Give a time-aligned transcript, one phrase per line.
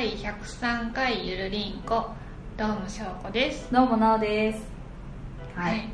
[0.00, 2.06] 第103回ゆるりんこ
[2.56, 3.70] どうもしょうこです。
[3.70, 4.62] どうもなおです。
[5.54, 5.90] はい。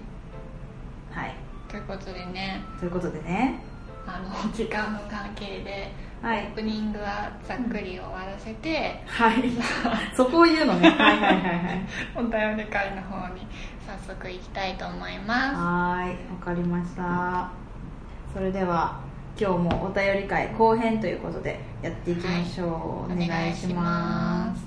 [1.10, 1.34] はい、
[1.68, 2.62] ということでね。
[2.78, 3.58] ということでね。
[4.06, 5.90] あの時間の関係で
[6.22, 6.44] オはい。
[6.44, 9.42] ープニングはざっくり終わらせて、はい。
[10.16, 10.88] そこを言うのね。
[10.88, 11.86] はいはいはいはい。
[12.14, 13.44] お便り会の方に
[13.84, 16.10] 早速行きたいと思いまはーい。
[16.10, 17.50] わかりました。
[18.32, 19.00] それでは
[19.38, 24.64] 今日もお便り会後編ということでやっていきましょう、すお願いします。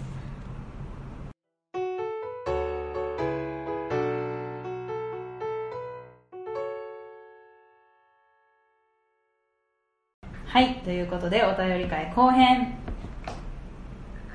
[10.46, 12.78] はいということでお便り会後編。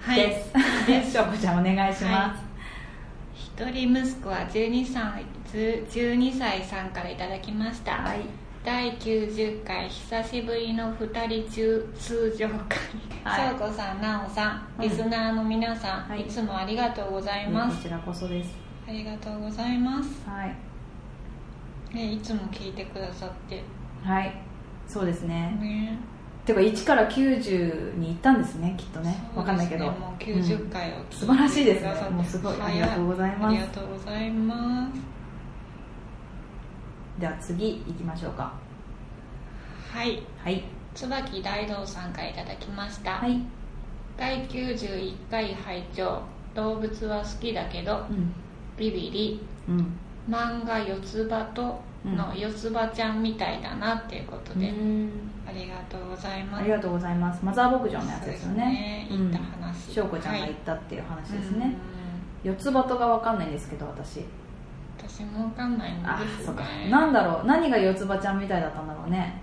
[0.01, 0.17] はい。
[0.17, 0.53] です、
[0.89, 2.35] ですしょうこちゃんお願いしま
[3.35, 12.79] 一人息子は12歳12歳さんからいただきました、すはい第90回久しぶりの2人中通常会。
[13.23, 13.51] はい。
[13.51, 14.89] 翔子、さん奈緒さんうん。
[14.89, 16.23] リスナーの皆さん、はい。
[16.23, 18.55] い、つもありがとうございます、こちらこそです。
[18.89, 21.95] ありがとうございます、はい。
[21.95, 23.63] ね、いつも聞いてくださって。
[24.03, 24.33] はい。
[24.89, 25.59] そうですね。
[25.61, 25.99] ね。
[26.47, 29.11] てか1から90に行ったんですねきっとね。
[29.11, 29.31] ね。
[29.37, 29.91] わかんないけど。
[29.93, 32.11] もう90回を聞いて素晴らしいですね。
[32.11, 32.59] もうすごい。
[32.59, 33.47] はありがとうございます。
[33.47, 35.24] ありがとうございます
[37.19, 38.53] では次行きましょうか。
[39.93, 40.23] はい。
[40.43, 40.65] はい。
[40.95, 43.41] 椿大道さんからいただきました、はい。
[44.17, 46.23] 第91回拝聴。
[46.55, 48.33] 動物は好きだけどうん。
[48.77, 49.41] ビビリ。
[49.69, 49.99] うん。
[50.29, 55.11] 漫画四つ葉との四つ葉ちゃんみたいだなっていうことで、うん。
[55.47, 56.61] ありがとうございます。
[56.63, 57.45] ありがとうございます。
[57.45, 59.07] マザー牧場のやつですよね。
[59.09, 59.29] そうですね。
[59.29, 61.61] 行った話しょうこちゃんがはい行ったっていう話ですうん。
[61.61, 61.77] ね
[62.43, 64.21] 四つ葉とがわかんないんですけど私
[64.99, 66.63] 私もわかんないんあですそうか。
[66.65, 67.47] ねなんだろう。
[67.47, 69.41] 何が四つ葉ちゃんみたいだったんだろうね。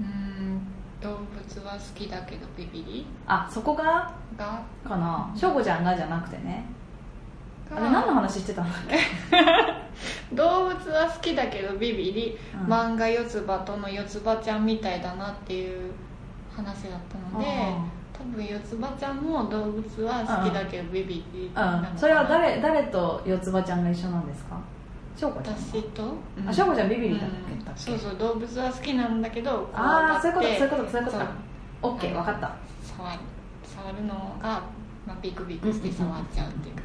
[0.00, 0.60] うん
[1.00, 3.06] 動物は好きだけどビビリ。
[3.26, 4.12] あそこが？
[4.36, 4.60] が？
[4.86, 5.30] かな。
[5.36, 6.64] しょうこちゃんがじゃなくてね。
[7.70, 8.98] あれが何の話してたんだっけ？
[10.34, 12.72] 動物は好きだけどビビリ、うん。
[12.72, 15.92] 漫画四つ葉との四つ葉ちゃんみたいだなっていう
[16.54, 17.46] 話だったので
[18.18, 21.50] 多分四つ葉ちゃんも動物は好きだけどビビリ
[21.96, 24.58] それは誰誰と四つ葉ちゃんが一緒なんですか？
[25.16, 25.54] しょうこちゃん。
[25.56, 26.14] 私と、
[26.46, 27.52] あしょうこちゃんビビリだっけ？
[27.52, 27.64] うん。
[27.64, 31.26] だっけそうそう動物は好きなんだけどああそういうことそういうこことそういうことか。
[31.82, 32.52] オッケー分かった。
[32.96, 33.18] 触る
[33.64, 34.62] 触るのが、
[35.06, 36.74] まあ、ビクビクして触っちゃうっていう。
[36.74, 36.82] か、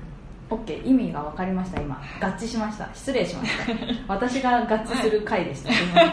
[0.51, 1.99] オッケー意味が分かりました今。
[2.21, 2.87] 合致しました。
[2.93, 3.73] 失礼しました。
[4.13, 6.09] 私が合致する回でした、すいはい。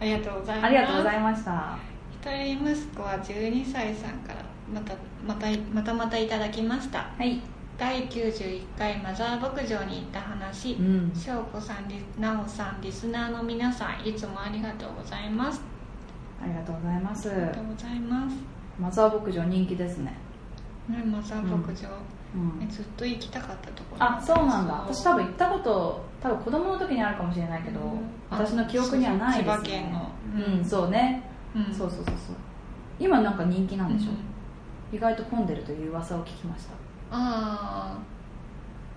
[0.00, 0.66] ありがとうございます。
[0.66, 1.78] ありがとうございました。
[1.87, 1.87] 一
[2.36, 4.94] 人息子は12歳さんからまた
[5.26, 7.10] またまたまたいただきました。
[7.16, 7.40] はい。
[7.78, 10.72] 第91回マザー牧場に行った話。
[10.72, 11.12] うん。
[11.14, 15.62] 翔子さんリなおさんリスナーの皆さんいつもありがとうございます。
[16.42, 17.30] ありがとうございます。
[17.30, 18.36] ありがとうございます。
[18.78, 20.16] マザー牧場人気ですね。
[20.88, 21.88] ねマザー牧場、
[22.34, 22.58] うん。
[22.58, 24.04] ねずっと行きたかったところ。
[24.04, 24.74] あそうなんだ。
[24.74, 28.00] 私多分行ったこと多分子供の時にあるかもしれないけど、うん。
[28.30, 30.10] 私の記憶にはないです、ね、千葉県の。
[30.58, 31.64] うん、そうね、うん。
[31.74, 32.36] そうそうそうそう。
[32.98, 34.96] 今なんか人気なんでしょ、うん。
[34.96, 36.72] 意外と混んでるという噂を聞きました。
[37.10, 37.98] ああ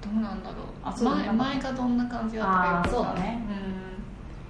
[0.01, 0.65] どうなんだろう。
[0.83, 3.27] あそう前前がどんな感じだったかよくわかんない。
[3.27, 3.51] あーそうだ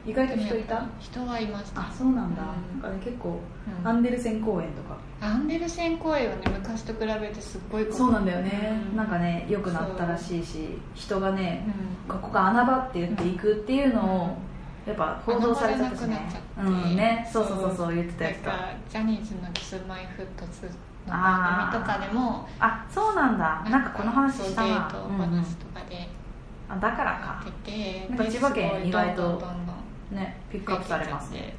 [0.04, 0.84] 意外と人いた？
[1.00, 1.82] 人はいました。
[1.82, 2.86] あそうなんだ、うん。
[2.86, 3.40] あれ結構、
[3.82, 3.88] うん。
[3.88, 4.98] アンデルセン公園とか。
[5.22, 8.98] アンデルセン公園はね昔と比べてすっごいそうなんだよね、うん。
[8.98, 11.68] なんかね良くなったらしいし人がね
[12.10, 12.16] う、ん。
[12.20, 14.38] ここが穴場って言って行くっていうのを、
[14.86, 15.96] やっぱ報道されてたしね。
[15.96, 16.62] 穴場じゃなくなっちゃって。
[16.62, 17.30] うんね。
[17.32, 18.58] そうそうそうそう言ってたやつだか
[18.90, 20.66] ジャニーズのキスマイフットツ
[21.08, 22.86] の番組とかでもあ。
[22.90, 23.64] そうなんだ。
[23.70, 24.68] なんかこの話したな。
[24.68, 26.10] デー話とかで
[26.70, 29.42] あだからやか千葉県意外と
[30.12, 31.54] ねピックアップされますね。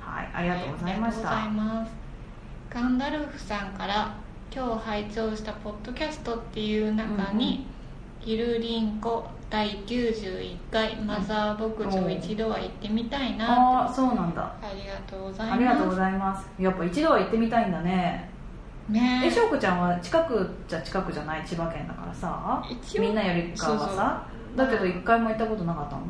[0.00, 1.48] はいありがとうございました、
[2.70, 4.14] ガンダルフさんから
[4.54, 7.66] 今日拝聴したポッドキャストっていう中に、
[8.22, 14.42] ゆるりんこ第91回マザー牧場一度は行ってみたいな、ああそうなんだ。
[14.42, 15.54] ありがとうございます。
[15.54, 16.50] ありがとうございます。
[16.58, 18.28] やっぱ一度は行ってみたいんだね。
[18.88, 19.22] ね。
[19.24, 21.44] えしょうこちゃんは近くじゃ近くじゃない？
[21.46, 22.60] 千葉県だからさ。
[22.98, 24.26] みんなよりかはさ。
[24.56, 26.02] だけど一回も行ったことなかったの？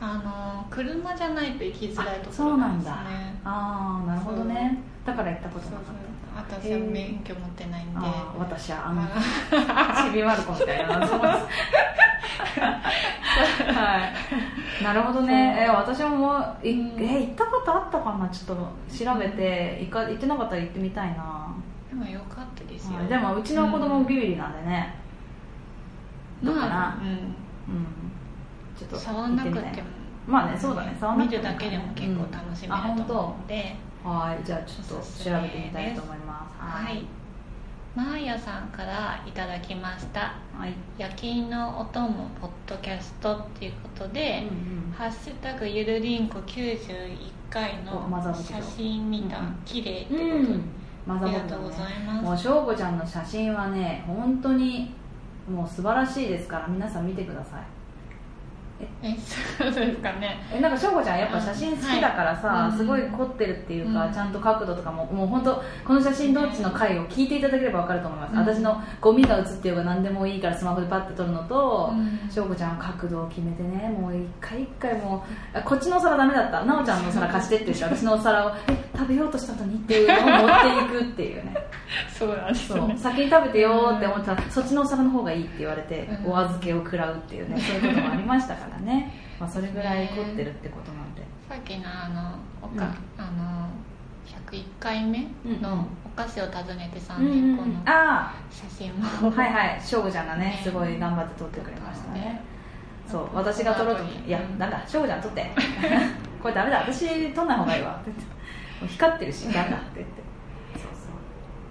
[0.00, 4.78] あの車じゃないと行きづらいとこそろなですうなんんだねああなるほどね。
[5.04, 6.08] だから行ったことなかった。
[6.56, 8.00] 私は免許持ってないんで、
[8.38, 11.06] 私はあのあちびまる子みたいな
[12.38, 14.12] は
[14.80, 14.84] い。
[14.84, 15.56] なるほどね。
[15.60, 17.02] え私ももういうん。
[17.02, 18.28] え行ったことあったかな？
[18.28, 21.54] ちょっと調べて行か行ってなかったら行ってみたいな、
[21.90, 23.06] でもよかったですよ、はい。
[23.08, 24.94] でもうちの子供もビビリなんでね、
[26.42, 26.68] どうかな？
[26.68, 27.08] まあうん。
[27.08, 27.26] うん。
[28.78, 29.62] ちょっと触んなくても。
[30.26, 30.96] まあねそうだね。
[31.00, 34.44] 触んなくても見るだけでも結構楽しめると思うので、はい。
[34.44, 36.60] じゃあちょっと調べてみたいと思います。
[36.60, 37.04] はい
[37.94, 40.34] マーヤさんからいただきました。
[40.56, 40.74] はい。
[40.98, 47.16] 夜勤のお供ポッドキャストっていうことでうん「ハッシュタグゆるりんこ91
[47.50, 49.54] 回の写真見たうんうん。
[49.64, 50.64] 綺麗ってうん、ことで。
[51.06, 52.24] マザー牧場ありがとうございます。
[52.24, 54.94] もう翔子ちゃんの写真はね本当に
[55.50, 57.62] もう素晴らしいですから皆さん見てください
[59.02, 59.16] え
[59.58, 60.40] そうですかね。
[60.52, 64.12] えなんか翔子ちゃんやっぱ写真好きだからさ、はいすごい凝ってるっていうか、うん。
[64.12, 68.38] ちゃんと角度とかももう本当この写真どっちの回を聞いていただければ分かると思います、うん。
[68.38, 72.30] 私のゴミが写ってようが何でもいいからスマホでパッて撮るのとうん。
[72.30, 75.24] 翔子、ちゃんは角度を決めてねもう一回一回も
[75.54, 76.60] うあこっちのお皿ダメだった。
[76.60, 81.54] 奈緒ちゃんのお皿貸してって言って私のお皿をえ食べようとしたのにっていうのを持っていくっていうね。
[82.12, 82.96] そうなんですね。
[82.98, 86.32] 先に食べてよーって思ってたら、そっちのお皿の方がいいって言われて、うん。
[86.32, 91.22] お預けを食らうっていうねそういうこともありましたからね、まあ、それぐらい凝ってるってことなんで。
[91.48, 92.86] さっきのあのおか、
[93.18, 93.24] うん。
[93.24, 93.68] あの
[94.50, 95.62] 101回目うん。
[95.62, 97.34] のお菓子を訪ねて3うんうんうん。
[97.34, 99.80] 年後のあ写真も、あはいはい。
[99.80, 100.60] 翔吾ちゃんがねね。
[100.64, 102.20] すごい頑張って撮ってくれましたね。
[102.20, 102.40] ね。
[103.06, 103.28] そう。
[103.32, 105.46] 私が撮ろうと思って「いやなんか翔吾ちゃん撮って。
[106.42, 106.78] これダメだ。
[106.80, 108.37] 私撮んない方がいいわ」って言って「もう
[108.86, 110.22] 光ってるしダメだ」って言って。
[110.74, 111.08] そうそ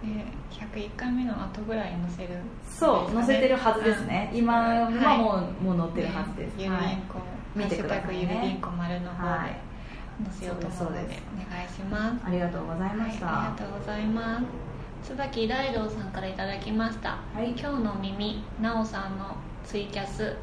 [0.04, 0.07] う。
[0.07, 2.39] ね、101回目の後ぐらいに載せる。
[2.63, 7.19] そう載せてるはずですね、今はもう,、もう載ってるはずです、ゆるりんはいこ、
[7.56, 8.42] 見てくださいね。
[8.44, 9.68] りんこ丸の方はいで
[10.30, 12.25] 載せようと思うのでお願いします。
[12.25, 14.45] ありがとうございました、はい、ありがとうございます。
[15.03, 17.51] 椿大道さんからいただきました、はい。
[17.51, 20.36] 今日の耳なおさんのツイキャス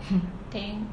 [0.51, 0.87] てん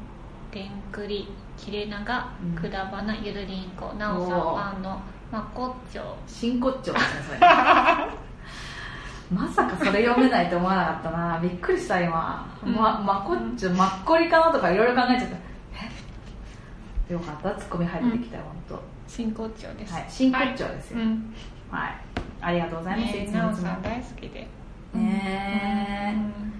[0.50, 2.54] てんくり切れ長うん。
[2.54, 5.00] くだばなゆるりんこなおさんファンの
[5.32, 6.14] まこっちょ。
[6.26, 7.40] 真骨頂ですねそれ。
[9.32, 11.38] まさかそれ読めないと思わなかったな。
[11.40, 12.74] びっくりした今、うん。
[12.74, 15.36] ままこっちょまっこりかなとかいろいろ考えちゃった。
[17.08, 17.12] え？
[17.14, 19.92] よかったツッコミ入ってきたよ、本真骨頂です。
[19.92, 20.98] 当はい真骨頂ですよ。
[20.98, 21.06] はい。
[21.06, 21.34] うん。
[21.70, 21.94] はい、
[22.42, 24.48] ありがとうございます、ねいつもいつ大好きで。
[24.92, 26.16] ね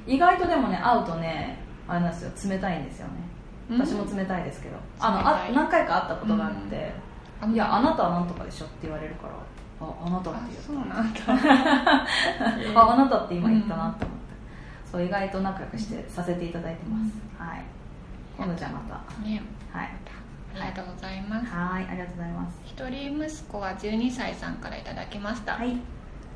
[0.07, 2.51] 意外とでもね会うとねあれなんですよ。
[2.51, 3.13] 冷たいんですよね。
[3.71, 3.81] うん。
[3.87, 6.95] 私も冷たいですけど、あのあ何回か会ったことがあって、
[7.43, 9.35] うんいやあなたは何とかでしょって言われるから。
[9.81, 11.11] ああなたってあ言
[12.71, 14.23] ったああなたって今言ったなって思って、
[14.93, 17.13] そう意外と仲良くしてさせていただいてます、
[17.43, 17.65] はい。
[18.37, 18.95] 今度じゃあまた。
[19.23, 19.43] ね。
[19.73, 19.91] はい。
[20.55, 21.47] ありがとうございます。
[21.47, 22.61] はいありがとうございます。
[22.65, 25.77] 一人息子は12歳さんからいただきました、はい。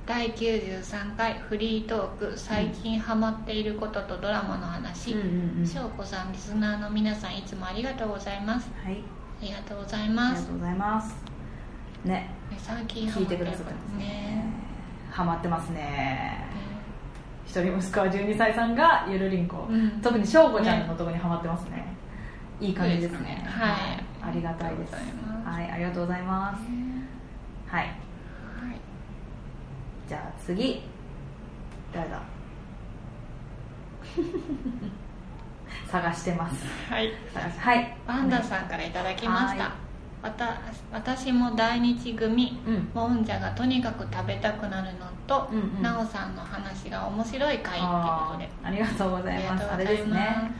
[0.06, 5.12] 第93回フリートーク最近ハマっていることとドラマの話。
[5.12, 5.67] うんうんうん。
[5.67, 8.69] 翔子さんリスナーの皆さんいつもありがとうございます。
[8.82, 8.94] はい。
[8.94, 8.99] あ
[9.40, 11.14] りがとうございありますがとうございます。
[12.04, 12.12] ね。
[12.12, 14.04] ね最近ハ聞いてくださってますらね。
[14.04, 14.44] ね
[15.10, 16.46] ハマってますね。
[17.46, 20.00] 一人息子は12歳さんがゆるりんこ、うん。
[20.02, 21.86] 特に翔子ちゃんのとこにハマってますね。
[22.60, 23.20] いい感じですね。
[23.20, 23.44] ね。
[23.46, 24.04] はい。
[24.22, 24.94] ありがたいです。
[24.94, 26.60] はいありがとうございます。
[27.66, 27.84] はい。
[27.84, 27.90] はい。
[30.08, 30.82] じゃあ次。
[31.92, 32.22] 誰だ？
[35.90, 36.64] 探してます。
[36.90, 37.12] はい。
[37.58, 37.96] はい。
[38.06, 39.58] パンダさんからいただきましはい。
[39.58, 39.72] た
[40.22, 40.58] わた
[40.92, 42.90] 私も大日組うん。
[42.94, 45.82] もんじゃがとにかく食べたくなるのと、うんうん。
[45.82, 48.66] なおさんの話が面白い回ってことあでー。
[48.66, 49.64] ありがとうございます。
[49.64, 49.90] あありがとうございます。
[49.90, 50.50] れですね。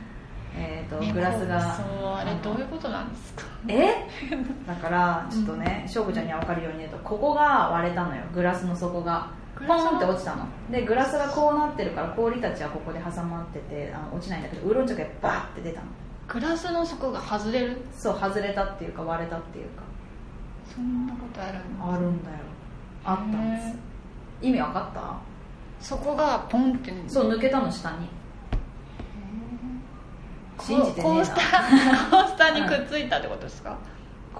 [0.59, 3.43] えっ、とねグラスがそうあれのどういうことなんですか？
[3.67, 4.07] え？
[4.65, 8.23] だからちょっとね翔子ちゃんには分かるように言うとここが割れたのよ。
[8.33, 9.29] グラスの底が
[9.65, 10.45] ポンって落ちたの。
[10.71, 15.87] でグラスがこうなってるから氷たちはここで挟まっててあの落ちないんだけどウーロン茶がバーって出たの。
[16.27, 17.77] グラスの底が外れる？
[17.97, 19.83] そう外れたっていうか割れたっていうか。
[20.75, 21.93] そんなことあるの？
[21.93, 22.37] あるんだよ。
[23.05, 23.77] あったんです。
[24.41, 25.17] 意味分かった？
[25.79, 28.09] 底がポンってそう抜けたの下に。
[30.59, 31.13] 信じてねえな。
[31.13, 33.77] コースターにくっついたってことですか？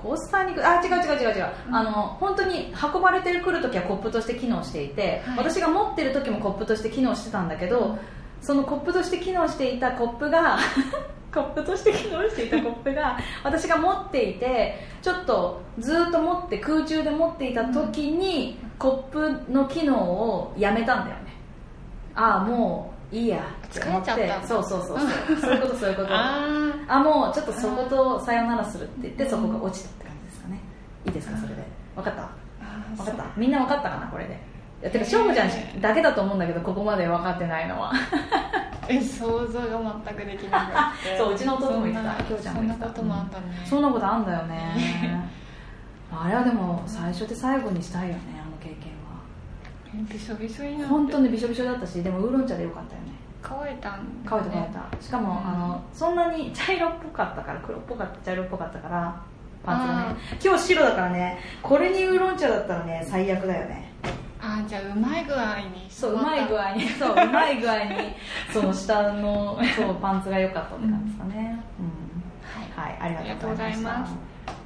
[0.01, 5.37] コースターにくあ違う違う違う違う、あの本当に運ばれてくる時はコップとして機能していて、はい。
[5.37, 7.97] 私が持ってる時もコップとして機能してたんだけど、
[8.41, 10.57] そのコップとして機能していたコップが
[11.33, 21.33] コップとして機能していたコップが私が持っていてちょっとずっと持って空中で持っていた時に、コップの機能をやめたんだよね。
[22.15, 23.39] ああもういいや。
[23.71, 25.37] 疲れちゃったそうそうそうそう。
[25.39, 26.09] そういうことそういうこと。
[26.13, 26.39] あ
[26.89, 30.59] あもうちょっとそことさよならするって言ってそこが落ちたって感じですかね。
[31.05, 31.63] いいですかそれで。
[31.95, 32.21] 分かった？
[32.23, 32.27] あ
[32.97, 33.23] 分かった？
[33.37, 34.33] みんな分かったかなこれで。
[34.81, 37.91] いやてか翔吾ちゃんだけだと思うんだけどここまで分かってないのは。
[38.89, 39.67] え想像が
[40.05, 42.87] 全くできなかった そううちの弟も言ってたきょうちゃんも言ってた。
[42.87, 45.27] そんなこともあったね、そんなことあんだよね。
[46.11, 48.19] あれはでも最初で最後にしたいよね
[49.93, 50.83] びしょびしょになって。
[50.83, 53.07] は本当にびしょびしょだったしでもウーロン茶でよかったよね。
[53.41, 55.01] 乾いたんだ乾いた乾いた。
[55.01, 55.47] しかも、うん。
[55.47, 59.21] あのそんなに茶色っぽかったから黒っぽかった茶色っぽかったから
[59.63, 60.15] パンツがね。
[60.43, 63.91] 今日白だからねこれにウーロン茶だったらね最悪だよね。
[64.39, 65.87] あじゃあうまい具合に。
[65.89, 66.87] そううまい具合に。
[66.89, 67.95] そううまい具合に
[68.53, 74.07] その下のそうパンツが良かったって感じですかね、うん、はい、ありがとうございました。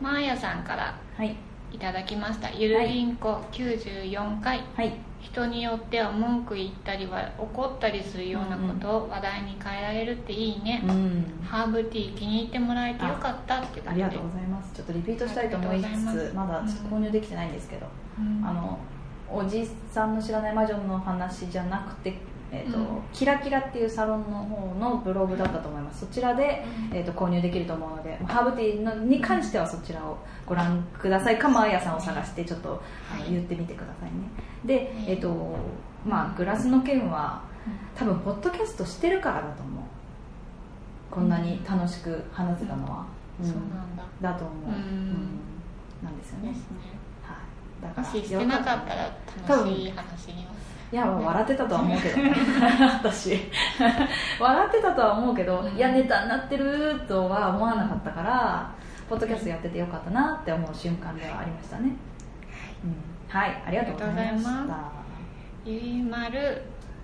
[0.01, 0.97] マーヤさんから。
[1.15, 1.35] はい
[1.73, 2.49] いただきました。
[2.51, 4.93] ゆるりんこ94回、はい。
[5.21, 11.25] 人によっては文句言ったりは怒ったりするようなことを話題に変えられるっていいね、うん。
[11.45, 14.73] ハーブティー気に入ってもらえてよかったってありがとうございます。
[14.73, 17.87] ちょっとリピートしたいと思いつつまだちょっと購入できてないんですけど、
[18.19, 18.45] うん。
[18.45, 18.79] あの
[19.29, 22.17] おじさんの知らない魔女の話じゃなくて、
[22.51, 22.85] えーとうん。
[23.13, 26.01] キラキラっていうサロンの方のブログだったと思います。
[26.01, 26.97] そちらで、うん。
[26.97, 31.39] えー、と購入できると思うのでハーブティーのに関してはそちらをご覧ください。
[31.39, 32.81] かマーヤさんを探してちょっと
[33.11, 33.31] あのはい。
[33.31, 34.29] 言ってみてくださいね。
[34.65, 35.11] で、はい。
[35.11, 35.55] えっ、と
[36.05, 37.41] まあグラスの件は
[37.95, 39.83] 多分ポッドキャストしてるからだと思う。
[41.11, 43.05] こんなに楽しく話せたのは、
[43.41, 43.45] うん。
[43.45, 44.03] そうなんだ。
[44.21, 45.39] だと思う、うん。
[46.01, 46.77] なんですよね、ですね。
[47.21, 47.35] は
[47.81, 49.17] い、だからもししてなかったら
[49.47, 50.51] 楽しい話には
[50.91, 52.17] いや笑ってたとは思うけど。
[52.17, 52.33] ね
[52.99, 53.49] 私。
[54.39, 55.75] 笑ってたとは思うけど、うん。
[55.75, 58.71] いやネタになってるとは思わなかったから
[59.09, 61.91] ポッドキャストやっててよかったなって思う瞬間ではありましたね、
[62.83, 64.77] うん、はいありがとうございました。
[65.65, 66.61] ゆいまる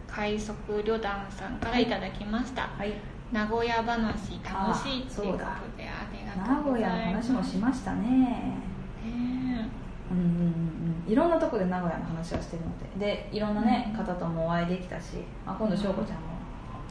[0.07, 2.93] 海賊旅団さんからいただきました、はい。
[3.31, 9.69] 名古屋話楽しいっていうことでありがと名うござい古屋のます話もしましたねね
[10.09, 10.53] うんうんうんう
[10.85, 13.05] んいろんなとこで名古屋の話はしてるので。
[13.05, 14.05] でいろんなね、うん。
[14.05, 16.27] 方ともお会いできたし、まあ、今度翔子ちゃんも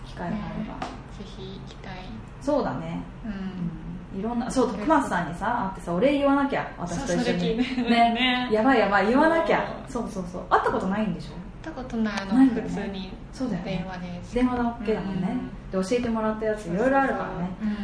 [0.06, 1.94] 機会があれば、ぜひ行きたい。
[2.40, 3.02] そうだね。
[3.25, 4.20] うん。
[4.20, 7.56] いろんなそう徳松さんにさ会ってさお礼言わなきゃ私と一緒に。
[7.58, 8.14] ね。
[8.14, 8.49] ね。
[8.50, 9.64] やばいやばい言わなきゃ。
[9.88, 10.02] そう。
[10.04, 10.42] そうそうそう。
[10.49, 11.35] 会ったことないんでしょ？
[11.66, 13.12] 行ったことないあの普通に。
[13.32, 13.73] そうだよね。
[13.73, 14.20] 電話で。
[14.35, 15.37] 電話だけだもんね、
[15.73, 17.50] で教えてもらったやついろいろあるからね。
[17.61, 17.68] うん。
[17.68, 17.75] や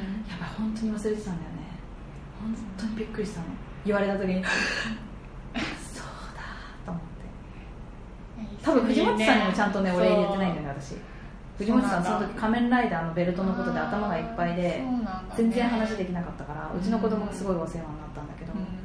[0.40, 1.62] ばい本当に忘れてたんだよね。
[2.40, 3.46] 本当にびっくりしたの。
[3.84, 6.42] 言われた時にそうだ
[6.86, 10.96] と思って多分藤本さんにもちゃんとねお礼言ってないんだよね私。
[11.58, 14.82] 藤本さんその時仮面ライダーのベルトのことで頭がいっぱいで
[15.36, 18.82] 全然話できなかったからうちの子供がすごいお世話になったんだけど、うん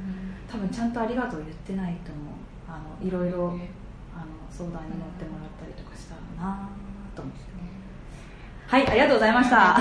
[0.49, 2.25] 多分ちゃんとありがとう言ってないと思う
[2.69, 3.69] あのいろいろね
[4.15, 6.69] あの相談に乗ってもらったりとかしたらな
[7.13, 7.41] と思って。
[8.67, 9.77] はいありがとうございました。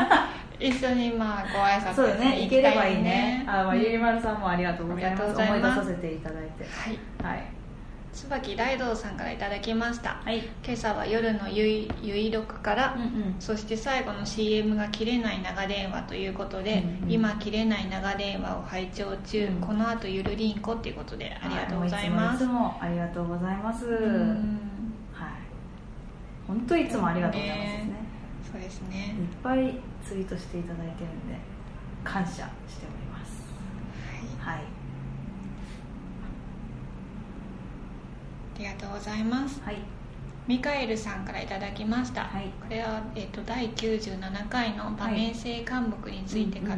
[0.60, 2.42] 一緒にまあご挨拶そうだね。
[2.42, 3.44] 行ければいいね。
[3.46, 3.80] あ、まあ、うん。
[3.80, 5.36] ゆりまるさんもありがとうございます。
[5.36, 6.64] 思い出させていただいて。
[6.64, 7.34] はい。
[7.34, 7.57] はい
[8.18, 10.20] 椿大道さんからいただきました。
[10.24, 10.38] はい。
[10.64, 13.36] 今朝は夜のゆいゆい録から、うんうん。
[13.38, 17.12] そして最後の CM が切れない長電話ということで、うんうん。
[17.12, 19.60] 今切れない長電話を拝聴中、うん。
[19.60, 22.50] この後ゆるりんこっていうことでありがとうございます、はい。
[22.50, 23.86] つもありがとうございます、
[26.46, 27.98] 本当いつもありがとうございますですね。
[28.52, 31.38] そうですいねっぱいツイートしていただいてるんで
[32.02, 33.44] 感謝しております。
[34.40, 34.58] はい。
[38.56, 39.60] ありがとうございます。
[39.64, 39.76] はい。
[40.46, 42.50] ミカエルさんからいただきました、はい。
[42.60, 46.72] これは、えっと第97回の場面性漢目について語る、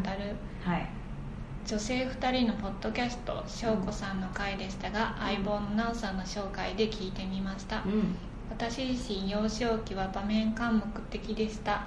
[0.64, 0.88] はい。
[1.66, 8.16] 女性2人のポッドキャスト翔子さんの回でしたが、相棒の奈緒さんの紹介で聞いてみました、うん。
[8.50, 11.85] 私自身幼少期は場面科目的でした。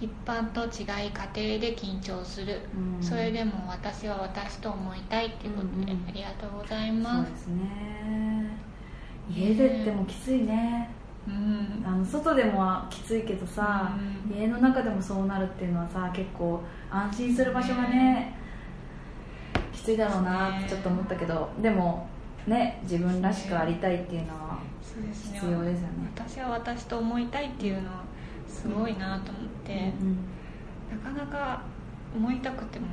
[0.00, 2.60] 一般と違い家庭で緊張する、
[2.98, 3.02] うん。
[3.02, 6.06] それでも私は私と思いたいっていうことで、うんうん。
[6.08, 8.73] ありがとうございそうますね
[9.30, 10.90] 家でってもきついね。
[11.26, 11.82] うん。
[11.86, 13.92] あの外でもきついけどさ、
[14.28, 14.36] うん。
[14.36, 18.36] 家の中でもそうなるっていうのはさ結構安心する場所がね
[19.72, 22.06] きついだろうなってちょっと思ったけどでも
[22.46, 26.10] ね自分らしくありたいっていうのは必要ですよね。
[26.14, 28.04] 私は私と思いたいっていうのは
[28.46, 30.18] すごいなと思って、うん
[30.90, 31.62] なかなか
[32.14, 32.86] 思いたくても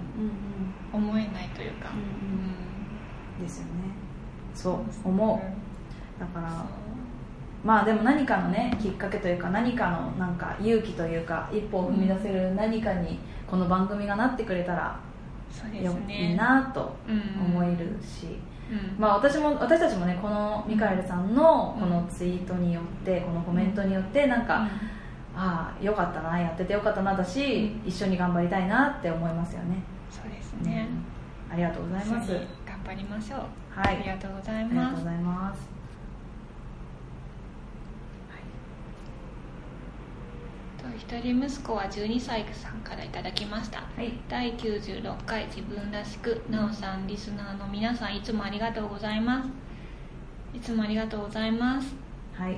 [0.93, 3.69] うん思えないというか、うんですよね。
[4.55, 5.09] そうう。
[5.09, 5.60] ん思う
[6.21, 6.65] だから
[7.63, 14.99] まあでも何かのねきっかけというか何かのなんか勇気というか一歩を踏み出せる何かにこの番組がなってくれたら
[15.71, 15.81] ね。
[16.07, 18.39] いいなとうん思えるし、
[18.71, 24.67] うんまあ、私も私たちもねこのミカエルさんのこのツイートによってこのコメントによってなんか、
[25.35, 27.89] ああよかったなやっててよかったなだし、うん。
[27.89, 30.87] 一緒に頑張りたいなって思いますよね、そうですね、
[31.49, 31.53] うん。
[31.53, 32.31] ありがとうございます。
[32.31, 33.39] 頑張りましょう。
[33.71, 33.97] はい。
[33.97, 35.80] ありがとうございありがますとうございます
[40.97, 43.79] 一人息子は12歳さんからいただきました。
[43.79, 44.13] はい。
[44.27, 49.49] 第96回自分らしくなおさんリスナーの皆さんいつもありがとうございます。
[50.57, 51.93] いつもありがとうございます。
[52.33, 52.57] はい。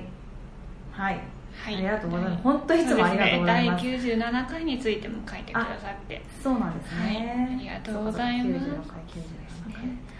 [0.90, 1.20] はい。
[1.52, 1.74] はい。
[1.76, 2.42] ありがとうございます。
[2.42, 3.84] 本当いつもありがとうございます。
[3.84, 4.16] すね。
[4.16, 6.22] 第97回についても書いてくださって。
[6.42, 7.70] そうなんですね、はい。
[7.70, 8.66] ありがとうございます。
[8.66, 10.14] そうかそうか96回97回。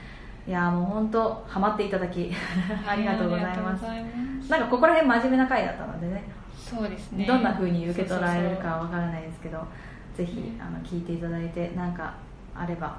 [0.47, 2.31] いやーもう本当ハマっていただき
[2.87, 3.59] ありがとうございます。
[3.59, 4.51] ありがとうございます。
[4.51, 6.25] なんかここら辺真面目な回だったのでね
[6.75, 7.27] そうですね。
[7.27, 9.65] どんな風に受け取られるかわからないですけど
[10.17, 12.15] ぜひねあの聞いていただいてなんか
[12.55, 12.99] あれば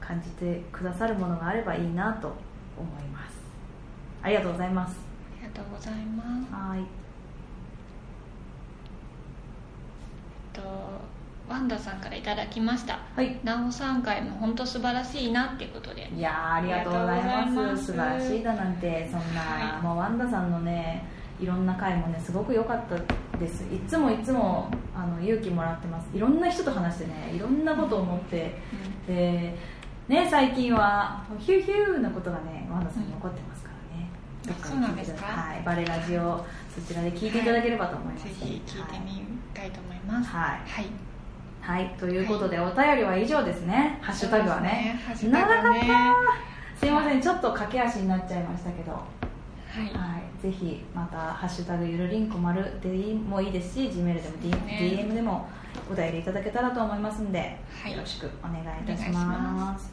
[0.00, 2.28] 感じてくださるものがあればいいなと
[2.78, 3.36] 思います。
[4.22, 4.96] ありがとうございます。
[5.40, 6.52] ありがとうございます。
[6.52, 6.80] はい。
[6.80, 6.82] え
[10.58, 11.08] っと
[11.48, 12.98] ワンダさんからいただきました。
[13.14, 13.38] はい。
[13.42, 16.10] なおさん回も本当素晴らしいなっていうことで。
[16.14, 17.28] いやーありがとうございます。
[17.28, 17.84] ありがとうございます。
[17.86, 19.82] 素晴らしいだなんてそんな、はい。
[19.82, 21.04] もうワンダさんのね
[21.40, 22.96] いろんな回もねすごく良かった
[23.38, 23.62] です。
[23.72, 26.08] いつもいつもあの勇気もらってます。
[26.14, 28.54] いろんな人と話してねいろんなことを思って、
[29.06, 29.54] で
[30.08, 34.10] ね最近はヒューヒューなことがねワンダさんに起こってますからね、
[34.44, 35.26] うんどっかそうなんですか？
[35.26, 39.22] はいバレラジをそちらで聞いていただければと思います、ぜひ聞いてみ
[39.54, 40.30] たいと思います。
[40.30, 40.60] はい。
[40.66, 40.86] はい。
[41.60, 43.98] はい、はい、ということで、お便りは以上ですね。
[44.00, 44.98] ハッシュタグはね。
[45.06, 45.28] ね。
[45.30, 49.02] 長かったすいませんちょっと駆け足になっちゃいましたけど
[49.68, 49.84] はい。
[49.94, 54.78] はい、ぜひまた「ハッシュタグゆるりんこ丸」でもいいですし Gmail でも D、ね。
[54.80, 55.48] DM でも
[55.90, 57.92] お便りいただけたらと思いますんで、はい。
[57.92, 59.92] よろしくお願いいたします。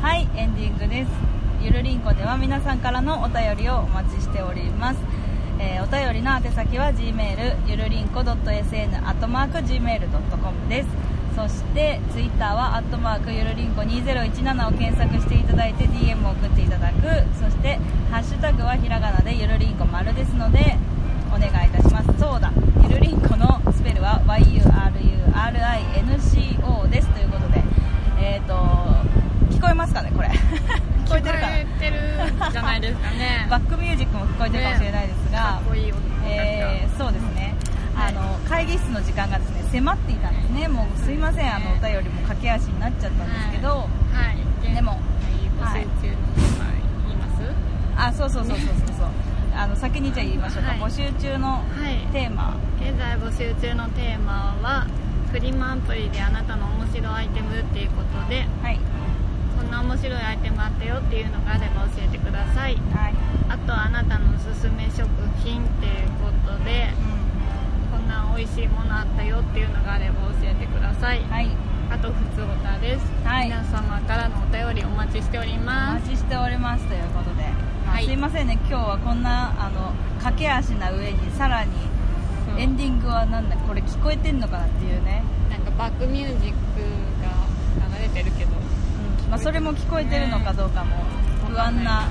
[0.00, 1.10] はいエンディングです。
[1.62, 4.98] ゆるりんこでは皆さんからのお便りをお待ちしております、
[5.60, 10.88] えーお便りの宛先は g メールゆるりんこ .sn.gmail.com です。
[11.36, 17.02] そしてツイッターはアットマークゆるりんこ2017を検索していただいて DM を送っていただく。
[17.38, 17.78] そして
[18.10, 20.78] ハッシュタグはひらがなでゆるりんこ丸ですので
[21.28, 22.06] お願いいたします。
[22.18, 22.50] そうだ
[22.82, 24.48] ゆるりんこのスペルは YURURINCO
[26.88, 27.08] です。
[27.08, 27.62] ということで
[28.18, 28.54] えっ、と
[29.50, 30.30] 聞こえますかねこれ。
[31.10, 33.46] こえてるかな聞こえてるじゃないですかね。
[33.50, 37.54] バックミュージックも聞こえてるかもしれないですが、かっこいい音えーそうですね、
[37.96, 40.68] あの会議室の時間がですね迫っていたんですね。
[40.68, 41.54] もうすいません。
[41.54, 43.88] あのお便りも駆け足になっちゃったんですけど、は
[44.62, 44.74] い。
[44.74, 44.92] でも
[45.60, 45.82] はい。
[45.82, 46.64] 募集中のテーマ
[47.08, 47.42] 言います？
[47.96, 49.06] あそうそうそうそうそうそう。
[49.54, 50.78] あの先にじゃあ言いましょうか、はい。
[50.80, 52.06] 募集中のはい。
[52.12, 52.56] テーマ。
[52.80, 54.86] 現在募集中のテーマは
[55.32, 58.46] フリマアプリであなたの面白いアイテムっていうことで。
[58.62, 58.78] はい
[59.60, 62.76] こんな面白いアイテムあったよっていうのがあれば教えてください。
[62.96, 63.14] はい、
[63.50, 65.06] あとあなたのおすすめ食
[65.44, 66.88] 品っていうことで
[67.92, 71.20] こんな美味しいものあったよっていうのがあれば教えてください。
[71.20, 71.50] うん、はい。
[71.90, 73.46] あと普通オタです、はい。
[73.46, 76.06] 皆様からのお便りお待ちしておりおます。
[76.06, 77.42] 待ちしておりますということで、
[77.84, 78.06] まあはい。
[78.06, 78.58] すいませんね。
[78.66, 79.92] 今日はこんなあの
[80.22, 81.72] 駆け足な上にさらに
[82.56, 85.22] エンディングはなんだこれ聞こえてんのかなっていうね。
[85.50, 86.56] なんかバックミュージック
[87.20, 87.28] が
[87.98, 88.59] 流れてるけど
[89.30, 90.96] まあ、それも聞こえてるのかどうかも
[91.46, 92.08] 不安な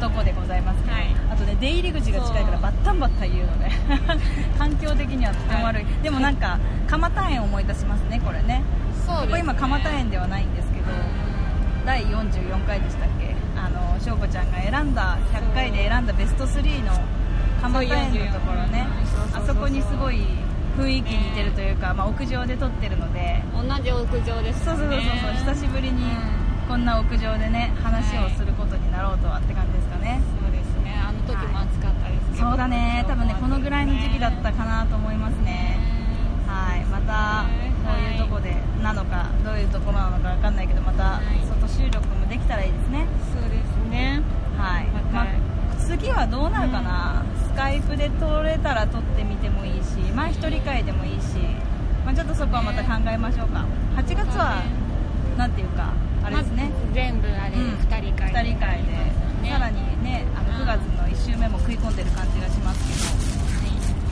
[0.00, 1.06] とこでございますけど、はい。
[1.30, 3.70] あとね出入り口が近いからバッタンバッタン言うので。
[4.58, 5.92] 環境的にはとても悪い、はい。
[6.02, 8.62] でもなんか蒲田園を思い出しますねこれね。
[9.06, 10.86] そうここ今蒲田園ではないんですけど、
[11.84, 13.34] 第44回でしたっけ？
[13.56, 16.92] あの翔子ちゃんが選んだ100回で選んだベスト3の
[17.62, 18.86] 蒲田園のところね。
[19.34, 20.26] あそこにすごい
[20.78, 23.42] 雰囲気似てるというか、まあ、屋上で撮ってるので。
[23.54, 25.54] 同じ屋上ですそうそうそうそう。
[25.54, 26.04] 久しぶりに
[26.66, 30.98] こんな屋上でね話をすることになろうとはって感じですかね、そうですね。
[30.98, 32.50] あの時も暑かったですけど。
[32.50, 33.04] そうだね。
[33.06, 35.78] 多分ねこのぐらいの時期だったかなと思いますね。
[36.46, 36.84] はい。
[36.86, 37.46] また
[37.86, 43.06] こういうとこでなのかどういうところなのかわかんないけどまたはい外収録もできたらいいですね。
[43.32, 44.22] そうですね。
[44.58, 45.26] はい、ま
[45.78, 51.36] 次はどうなるかな、スカイプで撮れたら撮ってみてもいいしまあ一人会でもいいし、
[52.04, 53.64] まあ、ちょっとそこはまた考えましょうか。
[53.96, 54.62] 8月は
[55.38, 55.92] なんていうか
[56.26, 57.74] あれですね、まず全部あれうん。
[57.78, 62.94] 2人会2人会で、さらにねあの9月の1週目も食い込んでる感じがしますけ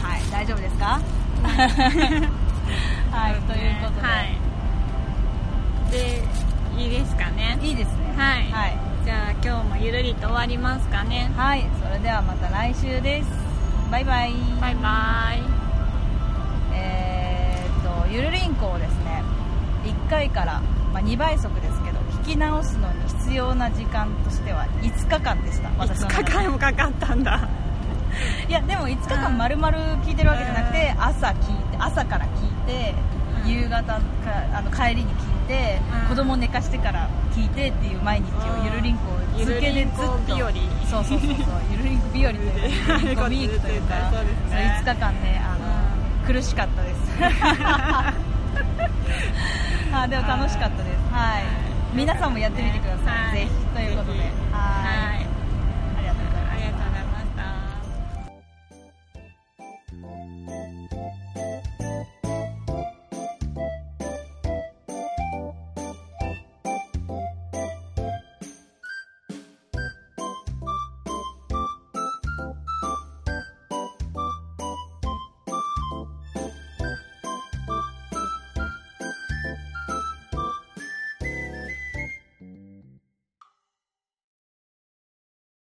[0.00, 0.22] どはい。
[0.30, 1.00] 大丈夫ですか？
[3.10, 3.34] はい。
[3.34, 4.36] ということで、はい。
[5.90, 6.22] で
[6.82, 7.58] いいですかね？
[7.62, 8.14] い、いですね。
[8.16, 8.50] はい。
[8.50, 11.30] はい、じゃあ今日もゆるりと終わりますかね？
[11.36, 13.28] はい、それではまた来週です。
[13.90, 14.32] バイバイ。
[14.60, 15.42] バイバイ。
[16.74, 19.22] えーっとゆるりんこをですね
[19.84, 20.60] 1回から、
[20.92, 21.63] まあ、2倍速で
[22.24, 25.70] き直すのに必要な時間としては5日間でした。
[25.78, 26.24] 私の5中で。
[26.24, 27.48] 日間もかかったんだ。
[28.48, 32.94] いやでも5日間丸々聞いてるわけじゃなくて朝聞いて朝から聞いて
[33.44, 33.50] うん。
[33.50, 34.00] 夕方か
[34.54, 36.08] あの帰りに聞いてうん。
[36.08, 38.34] 子供寝かしてから聞いてっていう毎日を
[38.64, 39.94] ゆるりんこを続けてずっ
[40.26, 40.38] と。
[40.90, 41.30] そうそうそうそう。
[41.72, 43.94] ゆるりんこ日和というか ウィークというか。
[44.12, 44.80] そうですね。
[44.84, 45.64] そう5日間ねあの
[46.32, 47.00] 苦しかったです。
[49.92, 50.96] あでも楽しかったです。
[51.12, 51.44] はい
[51.94, 53.36] 皆さんもやってみてください、はい。
[53.36, 53.50] ぜひ。
[53.72, 54.18] ということで。
[54.52, 55.23] はい